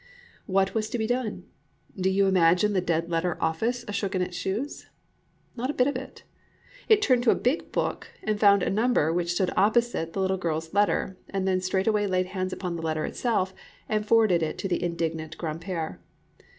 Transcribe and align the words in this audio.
What 0.47 0.73
was 0.73 0.89
to 0.89 0.97
be 0.97 1.05
done? 1.05 1.43
Do 1.95 2.09
you 2.09 2.25
imagine 2.25 2.73
the 2.73 2.81
Dead 2.81 3.07
letter 3.11 3.37
Office 3.39 3.85
shook 3.91 4.15
in 4.15 4.23
its 4.23 4.35
shoes? 4.35 4.87
Not 5.55 5.69
a 5.69 5.75
bit 5.75 5.85
of 5.85 5.95
it. 5.95 6.23
It 6.89 7.03
turned 7.03 7.21
to 7.25 7.29
a 7.29 7.35
big 7.35 7.71
book, 7.71 8.07
and 8.23 8.39
found 8.39 8.63
a 8.63 8.71
number 8.71 9.13
which 9.13 9.33
stood 9.33 9.51
opposite 9.55 10.13
the 10.13 10.19
little 10.21 10.39
girl's 10.39 10.73
letter, 10.73 11.17
and 11.29 11.47
then 11.47 11.61
straightway 11.61 12.07
laid 12.07 12.25
hands 12.25 12.51
upon 12.51 12.77
the 12.77 12.81
letter 12.81 13.05
itself, 13.05 13.53
and 13.87 14.03
forwarded 14.03 14.41
it 14.41 14.57
to 14.57 14.67
the 14.67 14.81
indignant 14.81 15.37
"grandpère." 15.37 15.99